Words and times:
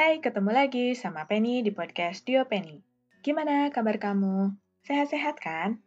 Hai, 0.00 0.16
ketemu 0.16 0.48
lagi 0.56 0.96
sama 0.96 1.28
Penny 1.28 1.60
di 1.60 1.76
podcast 1.76 2.24
Dio 2.24 2.48
Penny. 2.48 2.80
Gimana 3.20 3.68
kabar 3.68 4.00
kamu? 4.00 4.48
Sehat-sehat 4.80 5.36
kan? 5.36 5.84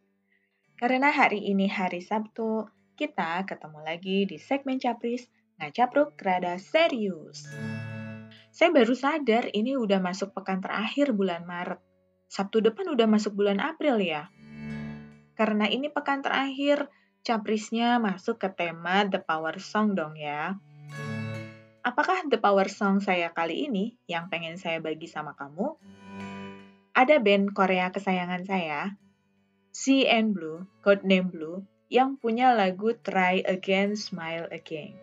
Karena 0.78 1.10
hari 1.10 1.42
ini 1.50 1.66
hari 1.66 1.98
Sabtu, 1.98 2.70
kita 2.94 3.41
ketemu 3.50 3.82
lagi 3.82 4.30
di 4.30 4.38
segmen 4.38 4.78
Capris 4.78 5.26
Ngacapruk 5.57 6.14
Rada 6.21 6.62
Serius. 6.62 7.50
Saya 8.54 8.70
baru 8.70 8.94
sadar 8.94 9.50
ini 9.50 9.73
udah 9.82 9.98
masuk 9.98 10.30
pekan 10.38 10.61
terakhir 10.61 11.09
bulan 11.09 11.50
Maret. 11.50 11.82
Sabtu 12.30 12.61
depan 12.61 12.93
udah 12.93 13.09
masuk 13.09 13.34
bulan 13.34 13.57
April 13.57 13.98
ya. 13.98 14.30
Karena 15.34 15.66
ini 15.66 15.89
pekan 15.89 16.21
terakhir, 16.21 16.86
Caprisnya 17.25 17.98
masuk 17.98 18.38
ke 18.38 18.54
tema 18.54 19.09
The 19.09 19.25
Power 19.25 19.57
Song 19.57 19.98
dong 19.98 20.14
ya. 20.21 20.54
Apakah 21.84 22.23
The 22.31 22.39
Power 22.39 22.71
Song 22.71 23.04
saya 23.04 23.36
kali 23.36 23.68
ini 23.68 24.00
yang 24.07 24.32
pengen 24.32 24.55
saya 24.55 24.79
bagi 24.79 25.04
sama 25.04 25.36
kamu? 25.36 25.75
Ada 26.96 27.19
band 27.19 27.51
Korea 27.51 27.91
kesayangan 27.91 28.47
saya, 28.47 28.96
CN 29.75 30.32
Blue, 30.32 30.64
Codename 30.79 31.27
Blue, 31.27 31.68
yang 31.91 32.16
punya 32.16 32.55
lagu 32.55 32.95
Try 32.95 33.44
Again, 33.44 34.00
Smile 34.00 34.47
Again. 34.47 34.95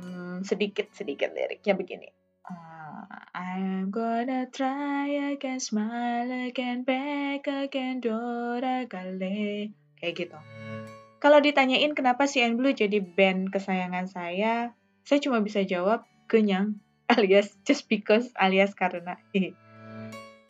Hmm, 0.00 0.40
sedikit-sedikit 0.48 1.36
liriknya 1.36 1.76
begini. 1.76 2.08
Uh, 2.40 3.04
I'm 3.36 3.92
gonna 3.92 4.48
try 4.48 5.36
again, 5.36 5.60
smile 5.60 6.48
again, 6.48 6.88
back 6.88 7.44
again, 7.44 8.00
doragale. 8.00 9.76
Kayak 10.00 10.14
gitu. 10.16 10.38
Kalau 11.20 11.36
ditanyain 11.44 11.92
kenapa 11.92 12.24
CN 12.24 12.56
Blue 12.56 12.72
jadi 12.72 12.96
band 13.04 13.52
kesayangan 13.52 14.08
saya, 14.08 14.72
saya 15.10 15.18
cuma 15.18 15.42
bisa 15.42 15.66
jawab 15.66 16.06
kenyang 16.30 16.78
alias 17.10 17.50
just 17.66 17.90
because 17.90 18.30
alias 18.38 18.78
karena. 18.78 19.18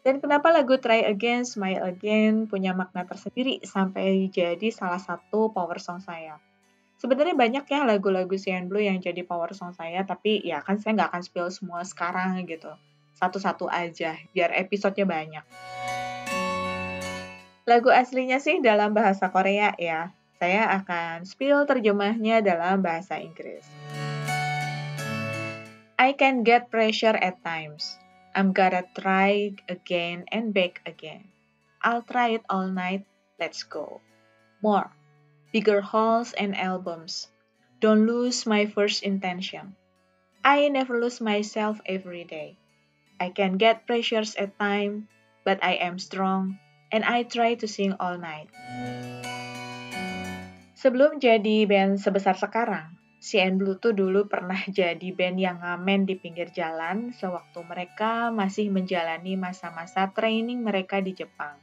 Dan 0.04 0.20
kenapa 0.20 0.52
lagu 0.52 0.76
Try 0.76 1.08
Again, 1.08 1.48
Smile 1.48 1.80
Again 1.80 2.48
punya 2.48 2.76
makna 2.76 3.08
tersendiri 3.08 3.60
sampai 3.64 4.28
jadi 4.32 4.68
salah 4.68 5.00
satu 5.00 5.52
power 5.52 5.80
song 5.80 6.04
saya. 6.04 6.40
Sebenarnya 7.00 7.36
banyak 7.36 7.64
ya 7.68 7.84
lagu-lagu 7.84 8.32
CN 8.32 8.68
Blue 8.68 8.80
yang 8.80 9.00
jadi 9.00 9.24
power 9.24 9.52
song 9.56 9.72
saya, 9.76 10.04
tapi 10.04 10.40
ya 10.40 10.64
kan 10.64 10.80
saya 10.80 11.00
nggak 11.00 11.08
akan 11.12 11.22
spill 11.24 11.48
semua 11.52 11.80
sekarang 11.84 12.44
gitu. 12.48 12.72
Satu-satu 13.16 13.68
aja, 13.68 14.16
biar 14.32 14.56
episodenya 14.56 15.04
banyak. 15.04 15.44
Lagu 17.68 17.92
aslinya 17.92 18.40
sih 18.40 18.64
dalam 18.64 18.96
bahasa 18.96 19.28
Korea 19.28 19.76
ya. 19.76 20.16
Saya 20.40 20.72
akan 20.80 21.28
spill 21.28 21.68
terjemahnya 21.68 22.40
dalam 22.40 22.80
bahasa 22.80 23.20
Inggris. 23.20 23.68
I 26.00 26.16
can 26.16 26.48
get 26.48 26.72
pressure 26.72 27.12
at 27.12 27.44
times. 27.44 28.00
I'm 28.32 28.56
gonna 28.56 28.88
try 28.96 29.52
again 29.68 30.24
and 30.32 30.56
back 30.56 30.80
again. 30.88 31.28
I'll 31.84 32.00
try 32.00 32.40
it 32.40 32.44
all 32.48 32.72
night. 32.72 33.04
Let's 33.36 33.68
go. 33.68 34.00
More. 34.64 34.88
Bigger 35.52 35.84
halls 35.84 36.32
and 36.32 36.56
albums. 36.56 37.28
Don't 37.84 38.08
lose 38.08 38.48
my 38.48 38.64
first 38.64 39.04
intention. 39.04 39.76
I 40.40 40.72
never 40.72 40.96
lose 40.96 41.20
myself 41.20 41.84
every 41.84 42.24
day. 42.24 42.56
I 43.20 43.28
can 43.28 43.60
get 43.60 43.84
pressures 43.84 44.40
at 44.40 44.56
time, 44.56 45.12
but 45.44 45.60
I 45.60 45.84
am 45.84 46.00
strong 46.00 46.56
and 46.88 47.04
I 47.04 47.28
try 47.28 47.60
to 47.60 47.68
sing 47.68 47.92
all 48.00 48.16
night. 48.16 48.48
Sebelum 50.80 51.20
jadi 51.20 51.68
band 51.68 52.00
sebesar 52.00 52.40
sekarang, 52.40 52.99
CN 53.20 53.60
Blue 53.60 53.76
tuh 53.76 53.92
dulu 53.92 54.32
pernah 54.32 54.56
jadi 54.80 55.12
band 55.12 55.36
yang 55.36 55.60
ngamen 55.60 56.08
di 56.08 56.16
pinggir 56.16 56.48
jalan 56.56 57.12
sewaktu 57.12 57.60
mereka 57.68 58.32
masih 58.32 58.72
menjalani 58.72 59.36
masa-masa 59.36 60.08
training 60.16 60.64
mereka 60.64 61.04
di 61.04 61.12
Jepang. 61.12 61.60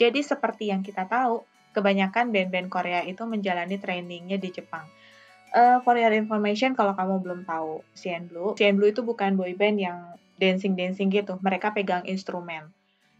Jadi 0.00 0.24
seperti 0.24 0.72
yang 0.72 0.80
kita 0.80 1.04
tahu, 1.04 1.44
kebanyakan 1.76 2.32
band-band 2.32 2.72
Korea 2.72 3.04
itu 3.04 3.28
menjalani 3.28 3.76
trainingnya 3.76 4.40
di 4.40 4.48
Jepang. 4.48 4.88
Uh, 5.52 5.84
for 5.84 6.00
your 6.00 6.12
information, 6.16 6.72
kalau 6.72 6.96
kamu 6.96 7.20
belum 7.20 7.40
tahu 7.44 7.84
CN 7.92 8.32
Blue, 8.32 8.56
CN 8.56 8.80
Blue 8.80 8.88
itu 8.88 9.04
bukan 9.04 9.36
boy 9.36 9.52
band 9.52 9.76
yang 9.76 10.16
dancing-dancing 10.40 11.12
gitu, 11.12 11.36
mereka 11.44 11.76
pegang 11.76 12.04
instrumen. 12.08 12.72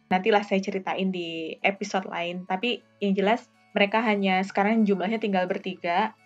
Nantilah 0.09 0.45
saya 0.45 0.65
ceritain 0.65 1.13
di 1.13 1.61
episode 1.61 2.09
lain, 2.09 2.49
tapi 2.49 2.81
yang 3.05 3.13
jelas 3.13 3.49
mereka 3.77 4.01
hanya 4.01 4.41
sekarang 4.41 4.89
jumlahnya 4.89 5.21
tinggal 5.21 5.45
bertiga, 5.45 6.17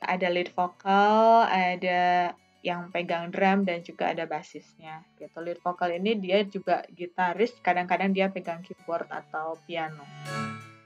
ada 0.00 0.26
lead 0.30 0.50
vokal, 0.54 1.46
ada 1.46 2.32
yang 2.62 2.90
pegang 2.90 3.30
drum 3.30 3.62
dan 3.62 3.86
juga 3.86 4.10
ada 4.10 4.26
basisnya 4.26 5.06
gitu. 5.18 5.38
Lead 5.42 5.62
vokal 5.62 5.94
ini 5.98 6.18
dia 6.18 6.42
juga 6.42 6.82
gitaris, 6.90 7.54
kadang-kadang 7.62 8.10
dia 8.10 8.30
pegang 8.30 8.62
keyboard 8.66 9.06
atau 9.10 9.58
piano. 9.66 10.02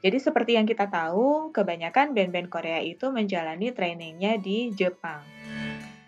Jadi 0.02 0.18
seperti 0.18 0.58
yang 0.58 0.66
kita 0.66 0.90
tahu, 0.90 1.54
kebanyakan 1.54 2.10
band-band 2.10 2.50
Korea 2.50 2.82
itu 2.82 3.14
menjalani 3.14 3.70
trainingnya 3.70 4.34
di 4.34 4.74
Jepang. 4.74 5.22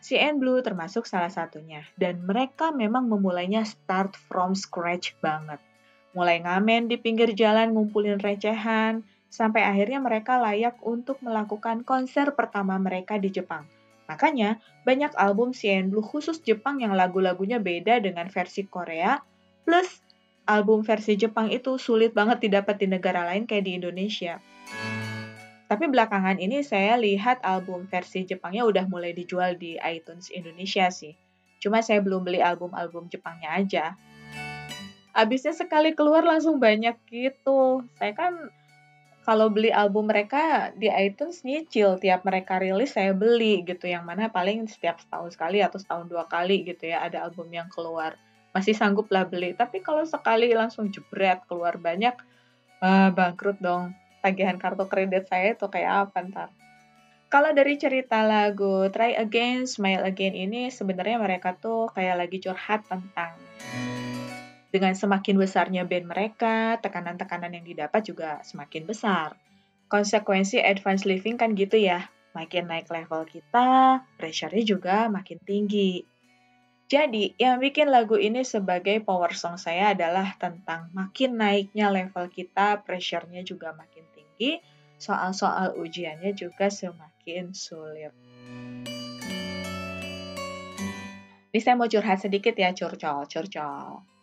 CN 0.05 0.37
Blue 0.37 0.61
termasuk 0.61 1.09
salah 1.09 1.33
satunya, 1.33 1.81
dan 1.97 2.21
mereka 2.27 2.75
memang 2.75 3.09
memulainya 3.09 3.65
start 3.65 4.19
from 4.29 4.53
scratch 4.53 5.17
banget. 5.25 5.63
Mulai 6.13 6.45
ngamen 6.45 6.93
di 6.93 7.01
pinggir 7.01 7.33
jalan 7.33 7.73
ngumpulin 7.73 8.21
recehan, 8.21 9.01
sampai 9.35 9.67
akhirnya 9.67 9.99
mereka 9.99 10.39
layak 10.39 10.79
untuk 10.87 11.19
melakukan 11.27 11.83
konser 11.83 12.39
pertama 12.39 12.79
mereka 12.79 13.19
di 13.19 13.35
Jepang. 13.35 13.67
Makanya, 14.07 14.63
banyak 14.87 15.11
album 15.19 15.51
CN 15.51 15.91
Blue 15.91 16.07
khusus 16.07 16.39
Jepang 16.39 16.79
yang 16.79 16.95
lagu-lagunya 16.95 17.59
beda 17.59 17.99
dengan 17.99 18.31
versi 18.31 18.63
Korea, 18.63 19.19
plus 19.67 20.07
album 20.47 20.87
versi 20.87 21.19
Jepang 21.19 21.51
itu 21.51 21.75
sulit 21.83 22.15
banget 22.15 22.47
didapat 22.47 22.79
di 22.79 22.87
negara 22.87 23.27
lain 23.27 23.51
kayak 23.51 23.65
di 23.67 23.73
Indonesia. 23.75 24.39
Tapi 25.67 25.91
belakangan 25.91 26.39
ini 26.39 26.63
saya 26.63 26.95
lihat 26.95 27.43
album 27.43 27.91
versi 27.91 28.23
Jepangnya 28.23 28.63
udah 28.63 28.87
mulai 28.87 29.17
dijual 29.17 29.59
di 29.59 29.75
iTunes 29.83 30.31
Indonesia 30.31 30.87
sih. 30.95 31.19
Cuma 31.59 31.83
saya 31.83 31.99
belum 32.05 32.23
beli 32.23 32.39
album-album 32.39 33.11
Jepangnya 33.11 33.51
aja. 33.57 33.85
Abisnya 35.17 35.57
sekali 35.57 35.97
keluar 35.97 36.23
langsung 36.23 36.61
banyak 36.61 37.01
gitu. 37.09 37.89
Saya 37.97 38.13
kan 38.13 38.53
kalau 39.25 39.49
beli 39.49 39.73
album 39.73 40.13
mereka 40.13 40.71
di 40.77 40.93
iTunes 40.93 41.41
nyicil 41.49 41.97
tiap 41.97 42.29
mereka 42.29 42.61
rilis 42.61 42.93
saya 42.93 43.17
beli 43.17 43.65
gitu. 43.65 43.89
Yang 43.89 44.05
mana 44.05 44.29
paling 44.29 44.69
setiap 44.69 45.01
setahun 45.01 45.33
sekali 45.35 45.65
atau 45.65 45.81
setahun 45.81 46.13
dua 46.13 46.29
kali 46.29 46.69
gitu 46.69 46.93
ya 46.93 47.01
ada 47.01 47.25
album 47.25 47.49
yang 47.49 47.73
keluar. 47.73 48.21
Masih 48.53 48.77
sanggup 48.77 49.09
lah 49.09 49.25
beli. 49.25 49.57
Tapi 49.57 49.81
kalau 49.81 50.05
sekali 50.05 50.53
langsung 50.53 50.93
jebret 50.93 51.41
keluar 51.49 51.81
banyak 51.81 52.15
uh, 52.85 53.09
bangkrut 53.17 53.59
dong. 53.65 53.97
Tagihan 54.21 54.61
kartu 54.61 54.85
kredit 54.87 55.25
saya 55.27 55.57
itu 55.57 55.67
kayak 55.73 56.13
apa 56.13 56.19
ntar? 56.29 56.49
Kalau 57.33 57.51
dari 57.51 57.81
cerita 57.81 58.23
lagu 58.23 58.87
Try 58.93 59.19
Again, 59.19 59.67
Smile 59.67 60.07
Again 60.07 60.37
ini 60.37 60.71
sebenarnya 60.71 61.19
mereka 61.19 61.57
tuh 61.59 61.91
kayak 61.91 62.29
lagi 62.29 62.39
curhat 62.39 62.87
tentang 62.87 63.35
dengan 64.75 64.91
semakin 64.91 65.39
besarnya 65.39 65.87
band 65.87 66.11
mereka, 66.11 66.83
tekanan-tekanan 66.83 67.55
yang 67.55 67.63
didapat 67.63 68.03
juga 68.03 68.43
semakin 68.43 68.91
besar. 68.91 69.39
Konsekuensi 69.87 70.59
advance 70.59 71.07
living 71.07 71.39
kan 71.39 71.55
gitu 71.55 71.79
ya, 71.79 72.11
makin 72.35 72.67
naik 72.67 72.91
level 72.91 73.23
kita, 73.23 74.03
pressure-nya 74.19 74.67
juga 74.67 75.07
makin 75.07 75.39
tinggi. 75.47 76.03
Jadi, 76.91 77.39
yang 77.39 77.63
bikin 77.63 77.87
lagu 77.87 78.19
ini 78.19 78.43
sebagai 78.43 78.99
power 79.07 79.31
song 79.39 79.63
saya 79.63 79.95
adalah 79.95 80.35
tentang 80.43 80.91
makin 80.91 81.39
naiknya 81.39 81.95
level 81.95 82.27
kita, 82.27 82.83
pressure-nya 82.83 83.47
juga 83.47 83.79
makin 83.79 84.03
tinggi, 84.11 84.59
soal-soal 84.99 85.79
ujiannya 85.79 86.35
juga 86.35 86.67
semakin 86.67 87.55
sulit. 87.55 88.11
Ini 91.55 91.63
saya 91.63 91.79
mau 91.79 91.87
curhat 91.87 92.27
sedikit 92.27 92.59
ya, 92.59 92.75
curcol, 92.75 93.31
curcol. 93.31 94.14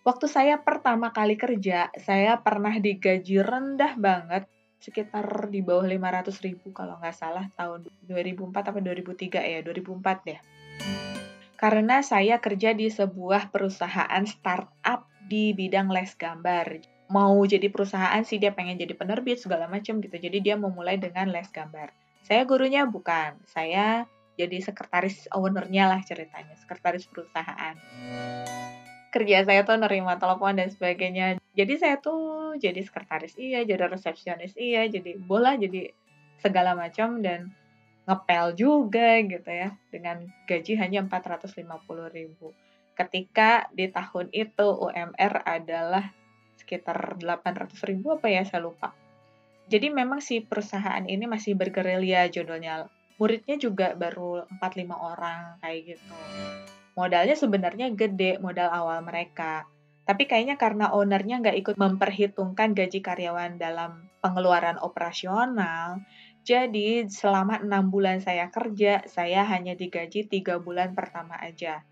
Waktu 0.00 0.32
saya 0.32 0.56
pertama 0.64 1.12
kali 1.12 1.36
kerja, 1.36 1.92
saya 2.00 2.40
pernah 2.40 2.72
digaji 2.72 3.36
rendah 3.44 4.00
banget, 4.00 4.48
sekitar 4.80 5.52
di 5.52 5.60
bawah 5.60 5.84
500 5.84 6.40
ribu 6.40 6.72
kalau 6.72 6.96
nggak 6.96 7.12
salah 7.12 7.52
tahun 7.52 7.84
2004 8.08 8.72
atau 8.72 8.80
2003 8.80 9.44
ya, 9.44 9.60
2004 9.60 10.24
deh. 10.24 10.40
Karena 11.60 12.00
saya 12.00 12.40
kerja 12.40 12.72
di 12.72 12.88
sebuah 12.88 13.52
perusahaan 13.52 14.24
startup 14.24 15.04
di 15.28 15.52
bidang 15.52 15.92
les 15.92 16.16
gambar. 16.16 16.80
Mau 17.12 17.36
jadi 17.44 17.68
perusahaan 17.68 18.24
sih 18.24 18.40
dia 18.40 18.56
pengen 18.56 18.80
jadi 18.80 18.96
penerbit 18.96 19.36
segala 19.44 19.68
macam 19.68 20.00
gitu. 20.00 20.16
Jadi 20.16 20.40
dia 20.40 20.56
memulai 20.56 20.96
dengan 20.96 21.28
les 21.28 21.52
gambar. 21.52 21.92
Saya 22.24 22.48
gurunya 22.48 22.88
bukan, 22.88 23.36
saya 23.44 24.08
jadi 24.40 24.64
sekretaris 24.64 25.28
ownernya 25.36 25.92
lah 25.92 26.00
ceritanya, 26.00 26.56
sekretaris 26.56 27.04
perusahaan 27.04 27.76
kerja 29.10 29.42
saya 29.42 29.66
tuh 29.66 29.76
nerima 29.76 30.16
telepon 30.16 30.56
dan 30.56 30.70
sebagainya. 30.70 31.42
Jadi 31.52 31.74
saya 31.76 31.98
tuh 31.98 32.54
jadi 32.56 32.78
sekretaris 32.80 33.34
iya, 33.36 33.66
jadi 33.66 33.90
resepsionis 33.90 34.54
iya, 34.54 34.86
jadi 34.86 35.18
bola 35.18 35.58
jadi 35.58 35.90
segala 36.40 36.72
macam 36.78 37.20
dan 37.20 37.52
ngepel 38.08 38.56
juga 38.56 39.20
gitu 39.22 39.50
ya 39.50 39.76
dengan 39.92 40.24
gaji 40.48 40.72
hanya 40.80 41.04
450 41.06 41.60
ribu. 42.10 42.50
ketika 43.00 43.64
di 43.72 43.88
tahun 43.88 44.28
itu 44.28 44.66
UMR 44.76 45.40
adalah 45.48 46.12
sekitar 46.60 47.16
800 47.16 47.72
ribu 47.88 48.12
apa 48.12 48.28
ya 48.28 48.44
saya 48.44 48.60
lupa. 48.60 48.92
Jadi 49.72 49.88
memang 49.88 50.20
si 50.20 50.44
perusahaan 50.44 51.00
ini 51.08 51.24
masih 51.24 51.56
bergerilya 51.56 52.28
judulnya. 52.28 52.92
Muridnya 53.16 53.56
juga 53.56 53.96
baru 53.96 54.44
4-5 54.60 54.92
orang 54.92 55.56
kayak 55.64 55.96
gitu. 55.96 56.14
Modalnya 57.00 57.32
sebenarnya 57.32 57.96
gede 57.96 58.36
modal 58.44 58.68
awal 58.68 59.00
mereka. 59.00 59.64
Tapi 60.04 60.28
kayaknya 60.28 60.60
karena 60.60 60.92
ownernya 60.92 61.40
nggak 61.40 61.56
ikut 61.64 61.76
memperhitungkan 61.80 62.76
gaji 62.76 63.00
karyawan 63.00 63.56
dalam 63.56 64.12
pengeluaran 64.20 64.76
operasional, 64.84 66.04
jadi 66.44 67.08
selama 67.08 67.60
enam 67.60 67.88
bulan 67.88 68.20
saya 68.20 68.52
kerja, 68.52 69.04
saya 69.08 69.44
hanya 69.48 69.76
digaji 69.76 70.28
tiga 70.28 70.60
bulan 70.60 70.92
pertama 70.92 71.40
aja. 71.40 71.84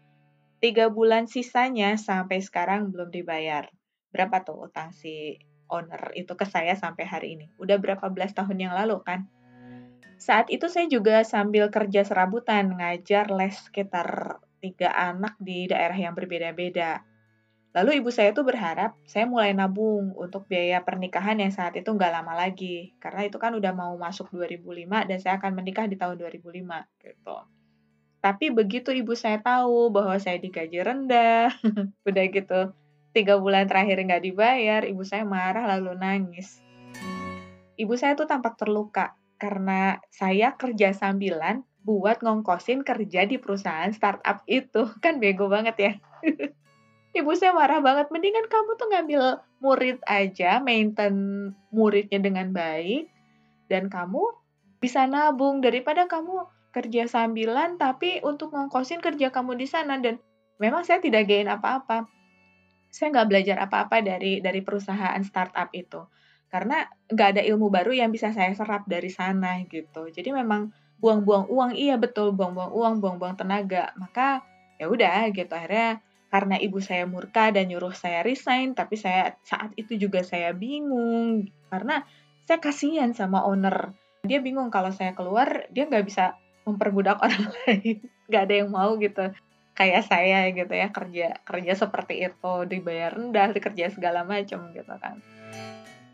Tiga 0.59 0.93
bulan 0.93 1.25
sisanya 1.25 1.97
sampai 1.97 2.45
sekarang 2.45 2.93
belum 2.93 3.09
dibayar. 3.09 3.69
Berapa 4.13 4.45
tuh 4.45 4.69
utang 4.69 4.93
si 4.93 5.41
owner 5.69 6.13
itu 6.17 6.33
ke 6.35 6.49
saya 6.49 6.75
sampai 6.75 7.05
hari 7.09 7.29
ini? 7.39 7.47
Udah 7.61 7.81
berapa 7.81 8.09
belas 8.13 8.37
tahun 8.37 8.61
yang 8.61 8.75
lalu 8.77 9.01
kan? 9.05 9.29
Saat 10.19 10.51
itu 10.51 10.67
saya 10.67 10.91
juga 10.91 11.23
sambil 11.23 11.71
kerja 11.71 12.03
serabutan 12.03 12.75
ngajar 12.75 13.31
les 13.31 13.55
sekitar 13.55 14.43
tiga 14.59 14.93
anak 14.95 15.39
di 15.41 15.67
daerah 15.71 15.97
yang 15.97 16.15
berbeda-beda. 16.15 17.03
Lalu 17.77 18.01
ibu 18.01 18.09
saya 18.09 18.33
tuh 18.33 18.43
berharap 18.49 18.97
saya 19.05 19.29
mulai 19.29 19.53
nabung 19.53 20.17
untuk 20.17 20.49
biaya 20.49 20.83
pernikahan 20.83 21.39
yang 21.39 21.53
saat 21.53 21.77
itu 21.77 21.87
nggak 21.87 22.11
lama 22.11 22.35
lagi. 22.35 22.97
Karena 22.99 23.29
itu 23.29 23.37
kan 23.37 23.55
udah 23.55 23.73
mau 23.77 23.95
masuk 23.95 24.33
2005 24.35 25.09
dan 25.09 25.19
saya 25.21 25.37
akan 25.39 25.53
menikah 25.53 25.87
di 25.87 25.95
tahun 25.95 26.17
2005 26.19 26.59
gitu. 27.05 27.37
Tapi 28.19 28.51
begitu 28.51 28.91
ibu 28.91 29.15
saya 29.15 29.39
tahu 29.39 29.95
bahwa 29.95 30.19
saya 30.19 30.43
digaji 30.43 30.83
rendah, 30.83 31.55
udah 32.09 32.25
gitu, 32.35 32.61
tiga 33.15 33.39
bulan 33.39 33.71
terakhir 33.71 34.03
nggak 34.03 34.25
dibayar, 34.27 34.83
ibu 34.83 35.07
saya 35.07 35.23
marah 35.23 35.71
lalu 35.79 35.95
nangis. 35.95 36.59
Ibu 37.79 37.95
saya 37.95 38.19
tuh 38.19 38.27
tampak 38.27 38.59
terluka 38.59 39.15
karena 39.39 40.03
saya 40.11 40.59
kerja 40.59 40.91
sambilan 40.91 41.63
buat 41.89 42.21
ngongkosin 42.21 42.85
kerja 42.85 43.25
di 43.25 43.41
perusahaan 43.41 43.89
startup 43.97 44.45
itu. 44.45 44.85
Kan 45.05 45.17
bego 45.25 45.49
banget 45.49 45.77
ya. 45.81 45.93
ibu 47.17 47.33
saya 47.33 47.57
marah 47.57 47.81
banget. 47.81 48.13
Mendingan 48.13 48.53
kamu 48.53 48.71
tuh 48.77 48.89
ngambil 48.93 49.23
murid 49.65 49.99
aja, 50.05 50.61
maintain 50.61 51.17
muridnya 51.73 52.21
dengan 52.21 52.53
baik, 52.53 53.09
dan 53.73 53.89
kamu 53.89 54.21
bisa 54.79 55.09
nabung 55.09 55.65
daripada 55.65 56.05
kamu 56.05 56.47
kerja 56.69 57.09
sambilan 57.09 57.81
tapi 57.81 58.21
untuk 58.23 58.55
ngongkosin 58.55 59.03
kerja 59.03 59.33
kamu 59.33 59.59
di 59.59 59.67
sana 59.67 59.99
dan 59.99 60.21
memang 60.61 60.85
saya 60.85 61.01
tidak 61.01 61.27
gain 61.27 61.49
apa-apa. 61.49 62.05
Saya 62.93 63.17
nggak 63.17 63.29
belajar 63.33 63.57
apa-apa 63.65 64.05
dari 64.05 64.45
dari 64.45 64.61
perusahaan 64.61 65.19
startup 65.25 65.73
itu 65.73 66.05
karena 66.49 66.89
nggak 67.13 67.29
ada 67.37 67.43
ilmu 67.45 67.69
baru 67.69 67.93
yang 67.93 68.09
bisa 68.09 68.33
saya 68.33 68.53
serap 68.57 68.89
dari 68.89 69.13
sana 69.13 69.61
gitu. 69.67 70.09
Jadi 70.09 70.33
memang 70.33 70.73
buang-buang 70.99 71.47
uang 71.51 71.73
iya 71.79 71.95
betul 71.97 72.35
buang-buang 72.35 72.75
uang, 72.75 72.95
buang-buang 73.03 73.35
tenaga. 73.39 73.95
Maka 73.95 74.43
ya 74.79 74.87
udah 74.91 75.31
gitu 75.35 75.51
akhirnya 75.51 76.03
karena 76.29 76.61
ibu 76.61 76.79
saya 76.79 77.09
murka 77.09 77.49
dan 77.49 77.73
nyuruh 77.73 77.97
saya 77.97 78.21
resign, 78.21 78.77
tapi 78.77 79.01
saya 79.01 79.39
saat 79.47 79.73
itu 79.81 79.97
juga 79.97 80.21
saya 80.21 80.53
bingung 80.53 81.49
karena 81.73 82.05
saya 82.45 82.59
kasihan 82.61 83.17
sama 83.17 83.45
owner. 83.49 83.97
Dia 84.27 84.45
bingung 84.45 84.69
kalau 84.69 84.93
saya 84.93 85.17
keluar, 85.17 85.71
dia 85.73 85.89
nggak 85.89 86.05
bisa 86.05 86.37
memperbudak 86.69 87.17
orang 87.25 87.49
lain. 87.65 88.05
Nggak 88.29 88.43
ada 88.45 88.55
yang 88.55 88.71
mau 88.71 88.93
gitu. 89.01 89.33
Kayak 89.73 90.11
saya 90.11 90.51
gitu 90.51 90.75
ya, 90.75 90.91
kerja 90.91 91.39
kerja 91.47 91.73
seperti 91.79 92.27
itu, 92.27 92.55
dibayar 92.67 93.15
rendah, 93.15 93.55
dikerja 93.55 93.95
segala 93.95 94.27
macam 94.27 94.75
gitu 94.75 94.95
kan. 94.99 95.23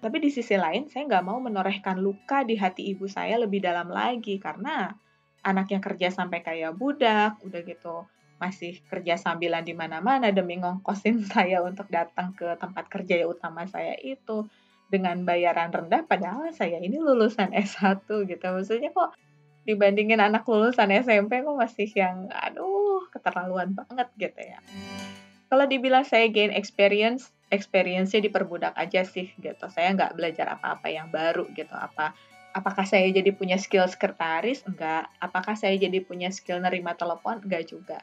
Tapi 0.04 0.20
di 0.20 0.28
sisi 0.28 0.52
lain, 0.52 0.92
saya 0.92 1.08
nggak 1.08 1.24
mau 1.24 1.40
menorehkan 1.40 1.96
luka 1.96 2.44
di 2.44 2.60
hati 2.60 2.92
ibu 2.92 3.08
saya 3.08 3.40
lebih 3.40 3.64
dalam 3.64 3.88
lagi, 3.88 4.36
karena 4.36 4.92
anaknya 5.40 5.80
kerja 5.80 6.12
sampai 6.12 6.44
kayak 6.44 6.76
budak, 6.76 7.40
udah 7.40 7.60
gitu 7.64 8.04
masih 8.36 8.84
kerja 8.90 9.16
sambilan 9.16 9.64
di 9.64 9.72
mana-mana 9.72 10.28
demi 10.28 10.60
ngongkosin 10.60 11.24
saya 11.32 11.64
untuk 11.64 11.88
datang 11.88 12.36
ke 12.36 12.52
tempat 12.60 12.84
kerja 12.92 13.24
utama 13.24 13.64
saya 13.64 13.96
itu 13.96 14.44
dengan 14.92 15.24
bayaran 15.24 15.72
rendah 15.72 16.04
padahal 16.04 16.52
saya 16.52 16.78
ini 16.78 17.00
lulusan 17.00 17.56
S1 17.56 18.04
gitu. 18.04 18.44
Maksudnya 18.44 18.92
kok 18.92 19.16
dibandingin 19.64 20.20
anak 20.20 20.44
lulusan 20.44 20.92
SMP 20.92 21.40
kok 21.40 21.56
masih 21.56 21.88
yang 21.96 22.28
aduh 22.28 23.08
keterlaluan 23.08 23.72
banget 23.72 24.08
gitu 24.20 24.40
ya. 24.44 24.60
Kalau 25.48 25.64
dibilang 25.64 26.04
saya 26.04 26.28
gain 26.28 26.52
experience, 26.52 27.33
experience-nya 27.52 28.24
diperbudak 28.24 28.72
aja 28.76 29.04
sih 29.04 29.32
gitu. 29.36 29.66
Saya 29.72 29.92
nggak 29.96 30.16
belajar 30.16 30.56
apa-apa 30.56 30.88
yang 30.88 31.08
baru 31.08 31.48
gitu. 31.52 31.72
Apa 31.72 32.14
apakah 32.54 32.86
saya 32.86 33.10
jadi 33.10 33.34
punya 33.34 33.60
skill 33.60 33.84
sekretaris? 33.88 34.62
Enggak. 34.64 35.10
Apakah 35.18 35.58
saya 35.58 35.74
jadi 35.74 36.00
punya 36.04 36.30
skill 36.30 36.62
nerima 36.62 36.94
telepon? 36.94 37.42
Enggak 37.42 37.68
juga 37.68 37.98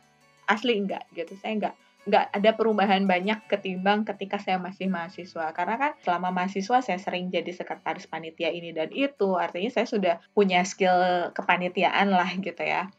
asli 0.52 0.76
enggak 0.76 1.08
gitu 1.16 1.40
saya 1.40 1.56
enggak 1.56 1.76
nggak 2.02 2.26
ada 2.34 2.52
perubahan 2.58 3.06
banyak 3.06 3.46
ketimbang 3.46 4.02
ketika 4.02 4.42
saya 4.42 4.58
masih 4.58 4.90
mahasiswa 4.90 5.54
karena 5.54 5.76
kan 5.78 5.92
selama 6.02 6.34
mahasiswa 6.34 6.82
saya 6.82 6.98
sering 6.98 7.30
jadi 7.30 7.54
sekretaris 7.54 8.10
panitia 8.10 8.50
ini 8.50 8.74
dan 8.74 8.90
itu 8.90 9.38
artinya 9.38 9.70
saya 9.70 9.86
sudah 9.86 10.16
punya 10.34 10.66
skill 10.66 11.30
kepanitiaan 11.38 12.10
lah 12.10 12.26
gitu 12.42 12.58
ya 12.66 12.90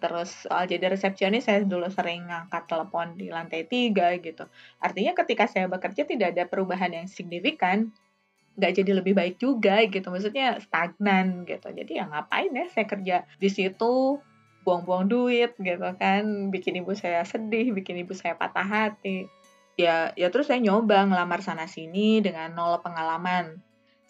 terus 0.00 0.48
soal 0.48 0.64
jadi 0.64 0.90
resepsionis 0.90 1.46
saya 1.46 1.62
dulu 1.62 1.86
sering 1.92 2.26
ngangkat 2.26 2.64
telepon 2.66 3.14
di 3.14 3.28
lantai 3.28 3.68
tiga 3.68 4.16
gitu. 4.16 4.48
Artinya 4.80 5.12
ketika 5.12 5.44
saya 5.44 5.68
bekerja 5.68 6.08
tidak 6.08 6.32
ada 6.32 6.48
perubahan 6.48 6.90
yang 6.96 7.06
signifikan. 7.06 7.92
Nggak 8.56 8.82
jadi 8.82 8.92
lebih 8.98 9.14
baik 9.14 9.36
juga 9.36 9.84
gitu. 9.86 10.08
Maksudnya 10.08 10.58
stagnan 10.64 11.44
gitu. 11.44 11.68
Jadi 11.70 12.00
ya 12.00 12.08
ngapain 12.08 12.50
ya 12.50 12.66
saya 12.72 12.86
kerja 12.88 13.16
di 13.36 13.48
situ 13.52 14.18
buang-buang 14.64 15.06
duit 15.06 15.52
gitu 15.60 15.88
kan. 16.00 16.48
Bikin 16.48 16.80
ibu 16.80 16.96
saya 16.96 17.22
sedih 17.22 17.70
bikin 17.76 18.00
ibu 18.00 18.16
saya 18.16 18.34
patah 18.34 18.66
hati. 18.66 19.28
Ya 19.76 20.16
ya 20.16 20.32
terus 20.32 20.48
saya 20.48 20.58
nyoba 20.58 21.06
ngelamar 21.06 21.44
sana 21.44 21.68
sini 21.68 22.24
dengan 22.24 22.56
nol 22.56 22.80
pengalaman. 22.80 23.60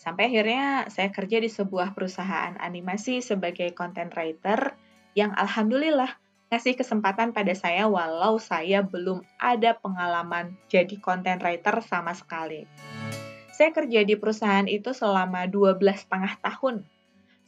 Sampai 0.00 0.32
akhirnya 0.32 0.88
saya 0.88 1.12
kerja 1.12 1.44
di 1.44 1.52
sebuah 1.52 1.92
perusahaan 1.92 2.56
animasi 2.56 3.20
sebagai 3.20 3.76
content 3.76 4.08
writer 4.16 4.72
yang 5.18 5.34
alhamdulillah 5.34 6.14
ngasih 6.50 6.74
kesempatan 6.74 7.30
pada 7.30 7.54
saya 7.54 7.86
walau 7.86 8.42
saya 8.42 8.82
belum 8.82 9.22
ada 9.38 9.78
pengalaman 9.78 10.58
jadi 10.66 10.98
content 10.98 11.38
writer 11.42 11.78
sama 11.86 12.10
sekali. 12.10 12.66
Saya 13.54 13.70
kerja 13.70 14.02
di 14.02 14.18
perusahaan 14.18 14.66
itu 14.66 14.90
selama 14.90 15.46
12 15.46 15.78
setengah 15.78 16.34
tahun 16.42 16.82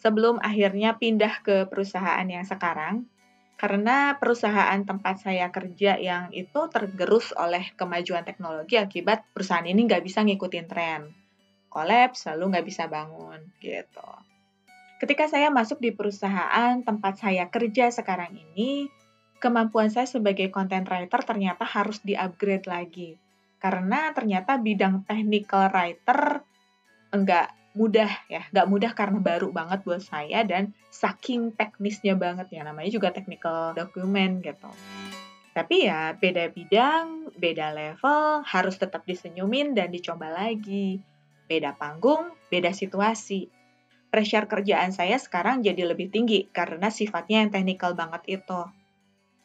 sebelum 0.03 0.43
akhirnya 0.43 0.99
pindah 0.99 1.47
ke 1.47 1.57
perusahaan 1.71 2.27
yang 2.27 2.43
sekarang 2.43 3.07
karena 3.55 4.19
perusahaan 4.19 4.83
tempat 4.83 5.23
saya 5.23 5.47
kerja 5.55 5.95
yang 5.95 6.35
itu 6.35 6.67
tergerus 6.67 7.31
oleh 7.39 7.71
kemajuan 7.79 8.27
teknologi 8.27 8.75
akibat 8.75 9.23
perusahaan 9.31 9.63
ini 9.63 9.87
nggak 9.87 10.03
bisa 10.03 10.27
ngikutin 10.27 10.67
tren. 10.67 11.15
Kolaps, 11.71 12.27
lalu 12.27 12.59
nggak 12.59 12.67
bisa 12.67 12.91
bangun, 12.91 13.39
gitu. 13.63 14.11
Ketika 15.03 15.27
saya 15.27 15.51
masuk 15.51 15.83
di 15.83 15.91
perusahaan 15.91 16.79
tempat 16.87 17.19
saya 17.19 17.51
kerja 17.51 17.91
sekarang 17.91 18.39
ini, 18.39 18.87
kemampuan 19.43 19.91
saya 19.91 20.07
sebagai 20.07 20.47
content 20.55 20.87
writer 20.87 21.27
ternyata 21.27 21.67
harus 21.67 21.99
di-upgrade 22.07 22.71
lagi. 22.71 23.19
Karena 23.59 24.15
ternyata 24.15 24.63
bidang 24.63 25.03
technical 25.03 25.75
writer 25.75 26.47
enggak 27.11 27.51
mudah 27.75 28.15
ya, 28.31 28.47
nggak 28.55 28.69
mudah 28.71 28.95
karena 28.95 29.19
baru 29.19 29.51
banget 29.51 29.83
buat 29.83 30.07
saya 30.07 30.47
dan 30.47 30.71
saking 30.95 31.59
teknisnya 31.59 32.15
banget 32.15 32.55
ya, 32.55 32.63
namanya 32.63 32.95
juga 32.95 33.11
technical 33.11 33.75
document 33.75 34.39
gitu. 34.39 34.71
Tapi 35.51 35.91
ya 35.91 36.15
beda 36.15 36.47
bidang, 36.55 37.35
beda 37.35 37.75
level, 37.75 38.47
harus 38.47 38.79
tetap 38.79 39.03
disenyumin 39.03 39.75
dan 39.75 39.91
dicoba 39.91 40.31
lagi. 40.31 41.03
Beda 41.51 41.75
panggung, 41.75 42.39
beda 42.55 42.71
situasi. 42.71 43.62
Pressure 44.13 44.45
kerjaan 44.45 44.93
saya 44.93 45.17
sekarang 45.17 45.65
jadi 45.65 45.89
lebih 45.89 46.13
tinggi 46.13 46.53
karena 46.53 46.93
sifatnya 46.93 47.49
yang 47.49 47.51
teknikal 47.51 47.97
banget 47.97 48.23
itu. 48.29 48.61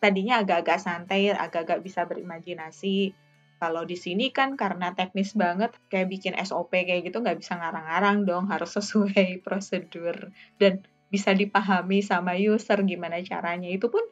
Tadinya 0.04 0.44
agak-agak 0.44 0.78
santai, 0.84 1.32
agak-agak 1.32 1.80
bisa 1.82 2.04
berimajinasi, 2.04 3.16
kalau 3.58 3.84
di 3.90 3.98
sini 3.98 4.30
kan 4.30 4.54
karena 4.54 4.94
teknis 4.94 5.34
banget, 5.34 5.74
kayak 5.90 6.14
bikin 6.14 6.34
SOP 6.38 6.70
kayak 6.86 7.10
gitu 7.10 7.26
nggak 7.26 7.42
bisa 7.42 7.58
ngarang-ngarang 7.58 8.18
dong, 8.30 8.46
harus 8.54 8.70
sesuai 8.78 9.42
prosedur 9.42 10.30
dan 10.62 10.86
bisa 11.10 11.34
dipahami 11.34 12.06
sama 12.06 12.38
user 12.38 12.78
gimana 12.86 13.18
caranya. 13.26 13.70
Itu 13.74 13.90
pun 13.90 14.06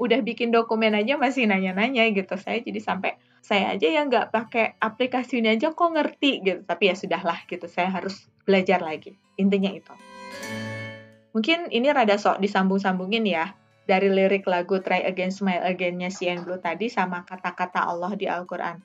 udah 0.00 0.20
bikin 0.24 0.48
dokumen 0.52 0.96
aja 0.96 1.20
masih 1.20 1.44
nanya-nanya 1.44 2.08
gitu. 2.16 2.40
Saya 2.40 2.64
jadi 2.64 2.80
sampai 2.80 3.20
saya 3.46 3.78
aja 3.78 3.86
yang 3.86 4.10
nggak 4.10 4.34
pakai 4.34 4.74
aplikasi 4.82 5.38
ini 5.38 5.54
aja 5.54 5.70
kok 5.70 5.94
ngerti 5.94 6.42
gitu. 6.42 6.60
Tapi 6.66 6.90
ya 6.90 6.98
sudahlah 6.98 7.46
gitu, 7.46 7.70
saya 7.70 7.94
harus 7.94 8.26
belajar 8.42 8.82
lagi. 8.82 9.14
Intinya 9.38 9.70
itu. 9.70 9.94
Mungkin 11.30 11.70
ini 11.70 11.86
rada 11.94 12.18
sok 12.18 12.42
disambung-sambungin 12.42 13.22
ya. 13.22 13.54
dari 13.86 14.10
lirik 14.10 14.44
lagu 14.50 14.82
Try 14.82 15.06
Again 15.06 15.30
Smile 15.30 15.62
Again-nya 15.62 16.10
CN 16.10 16.42
Blue 16.42 16.58
tadi 16.58 16.90
sama 16.90 17.22
kata-kata 17.22 17.86
Allah 17.86 18.12
di 18.18 18.26
Al-Quran. 18.26 18.82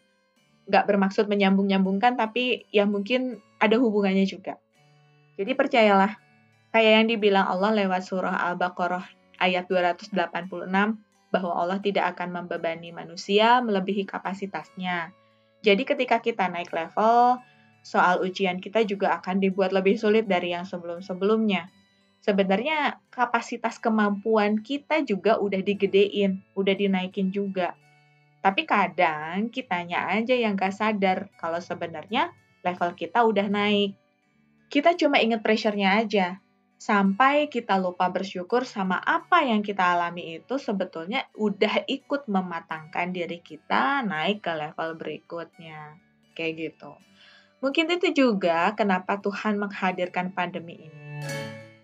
Nggak 0.70 0.86
bermaksud 0.86 1.25
menyambung-nyambungkan, 1.25 2.15
tapi 2.15 2.70
ya 2.70 2.86
mungkin 2.86 3.41
ada 3.58 3.82
hubungannya 3.82 4.30
juga. 4.30 4.62
Jadi 5.41 5.58
percayalah, 5.58 6.22
kayak 6.70 6.91
yang 7.01 7.08
dibilang 7.10 7.50
Allah 7.50 7.74
lewat 7.74 8.06
surah 8.06 8.46
Al-Baqarah 8.53 9.10
ayat 9.41 9.65
286, 9.65 10.13
bahwa 11.32 11.56
Allah 11.56 11.80
tidak 11.80 12.14
akan 12.14 12.44
membebani 12.44 12.92
manusia 12.92 13.64
melebihi 13.64 14.04
kapasitasnya. 14.04 15.16
Jadi 15.64 15.88
ketika 15.88 16.20
kita 16.20 16.52
naik 16.52 16.70
level, 16.76 17.40
soal 17.82 18.22
ujian 18.22 18.60
kita 18.62 18.84
juga 18.86 19.18
akan 19.18 19.42
dibuat 19.42 19.72
lebih 19.74 19.98
sulit 19.98 20.28
dari 20.28 20.54
yang 20.54 20.68
sebelum-sebelumnya. 20.68 21.72
Sebenarnya 22.22 23.02
kapasitas 23.10 23.82
kemampuan 23.82 24.62
kita 24.62 25.02
juga 25.02 25.42
udah 25.42 25.58
digedein, 25.66 26.46
udah 26.54 26.76
dinaikin 26.78 27.34
juga. 27.34 27.74
Tapi 28.42 28.66
kadang 28.66 29.50
kitanya 29.50 30.06
aja 30.10 30.34
yang 30.38 30.54
gak 30.54 30.74
sadar 30.74 31.34
kalau 31.42 31.58
sebenarnya 31.58 32.30
level 32.62 32.94
kita 32.94 33.26
udah 33.26 33.50
naik. 33.50 33.98
Kita 34.70 34.94
cuma 34.98 35.18
inget 35.18 35.42
pressure-nya 35.42 36.02
aja, 36.02 36.42
sampai 36.82 37.46
kita 37.46 37.78
lupa 37.78 38.10
bersyukur 38.10 38.66
sama 38.66 38.98
apa 38.98 39.46
yang 39.46 39.62
kita 39.62 39.94
alami 39.94 40.42
itu 40.42 40.58
sebetulnya 40.58 41.30
udah 41.38 41.86
ikut 41.86 42.26
mematangkan 42.26 43.14
diri 43.14 43.38
kita 43.38 44.02
naik 44.02 44.42
ke 44.42 44.50
level 44.50 44.98
berikutnya. 44.98 46.02
Kayak 46.34 46.54
gitu. 46.58 46.98
Mungkin 47.62 47.86
itu 47.86 48.26
juga 48.26 48.74
kenapa 48.74 49.22
Tuhan 49.22 49.62
menghadirkan 49.62 50.34
pandemi 50.34 50.90
ini. 50.90 51.22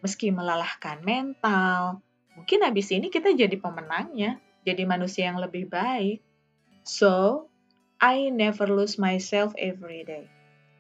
Meski 0.01 0.33
melelahkan 0.33 1.05
mental, 1.05 2.01
mungkin 2.33 2.65
habis 2.65 2.89
ini 2.89 3.13
kita 3.13 3.37
jadi 3.37 3.53
pemenangnya, 3.53 4.41
jadi 4.65 4.81
manusia 4.89 5.29
yang 5.29 5.37
lebih 5.37 5.69
baik. 5.69 6.25
So, 6.89 7.45
I 8.01 8.33
never 8.33 8.65
lose 8.65 8.97
myself 8.97 9.53
every 9.61 10.01
day. 10.01 10.25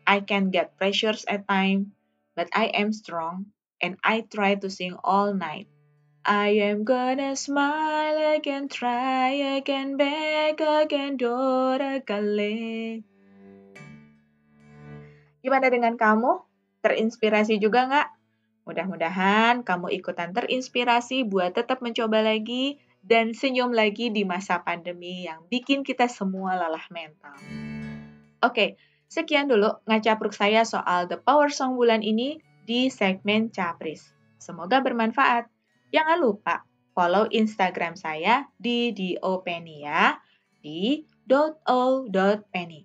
I 0.09 0.25
can 0.25 0.49
get 0.49 0.73
pressures 0.81 1.21
at 1.29 1.45
time, 1.45 1.93
but 2.33 2.49
I 2.57 2.73
am 2.73 2.89
strong 2.89 3.53
and 3.81 3.97
I 4.01 4.25
try 4.25 4.57
to 4.57 4.69
sing 4.69 4.97
all 5.03 5.33
night. 5.33 5.69
I 6.27 6.59
am 6.59 6.83
gonna 6.83 7.39
smile 7.39 8.35
again, 8.35 8.67
try 8.67 9.61
again, 9.61 9.95
beg 9.95 10.59
again, 10.59 11.15
doragale. 11.15 12.99
Gimana 15.39 15.67
dengan 15.71 15.95
kamu? 15.95 16.43
Terinspirasi 16.83 17.63
juga 17.63 17.87
nggak? 17.87 18.07
Mudah-mudahan 18.67 19.63
kamu 19.63 19.95
ikutan 19.95 20.35
terinspirasi 20.35 21.23
buat 21.23 21.55
tetap 21.55 21.79
mencoba 21.79 22.19
lagi 22.19 22.75
dan 22.99 23.31
senyum 23.31 23.71
lagi 23.71 24.11
di 24.11 24.27
masa 24.27 24.59
pandemi 24.59 25.23
yang 25.23 25.47
bikin 25.47 25.87
kita 25.87 26.11
semua 26.11 26.59
lelah 26.59 26.83
mental. 26.91 27.39
Oke, 28.43 28.75
sekian 29.07 29.47
dulu 29.47 29.79
ngacapruk 29.87 30.35
saya 30.35 30.67
soal 30.67 31.07
The 31.07 31.15
Power 31.15 31.47
Song 31.47 31.79
bulan 31.79 32.03
ini 32.03 32.43
di 32.67 32.91
segmen 32.91 33.47
Capris. 33.47 34.11
Semoga 34.35 34.83
bermanfaat. 34.83 35.47
Jangan 35.95 36.19
lupa 36.19 36.67
follow 36.91 37.31
Instagram 37.31 37.95
saya 37.95 38.51
di 38.59 38.91
diopenia 38.91 40.19
di 40.59 41.07
.o.penny. 41.31 42.81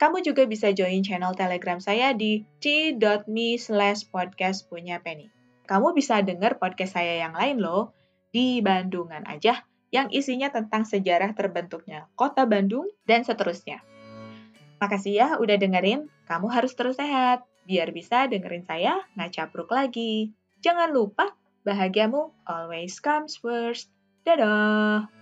Kamu 0.00 0.24
juga 0.24 0.48
bisa 0.50 0.74
join 0.74 1.04
channel 1.06 1.36
Telegram 1.36 1.78
saya 1.78 2.10
di 2.16 2.42
t.me 2.58 3.48
slash 3.60 4.08
podcast 4.08 4.66
punya 4.66 4.98
Penny. 4.98 5.28
Kamu 5.68 5.92
bisa 5.92 6.24
dengar 6.24 6.56
podcast 6.56 6.96
saya 6.98 7.20
yang 7.20 7.36
lain 7.36 7.60
loh, 7.60 7.92
di 8.32 8.64
Bandungan 8.64 9.28
aja, 9.28 9.62
yang 9.92 10.08
isinya 10.08 10.48
tentang 10.48 10.88
sejarah 10.88 11.36
terbentuknya 11.36 12.08
kota 12.16 12.48
Bandung 12.48 12.88
dan 13.04 13.28
seterusnya. 13.28 13.84
Makasih 14.80 15.12
ya 15.12 15.28
udah 15.36 15.60
dengerin, 15.60 16.08
kamu 16.24 16.48
harus 16.48 16.72
terus 16.72 16.96
sehat 16.96 17.44
biar 17.70 17.94
bisa 17.94 18.26
dengerin 18.26 18.66
saya 18.66 18.98
ngacapruk 19.14 19.70
lagi. 19.70 20.34
Jangan 20.58 20.90
lupa, 20.90 21.30
bahagiamu 21.62 22.34
always 22.50 22.98
comes 22.98 23.38
first. 23.38 23.94
Dadah! 24.26 25.19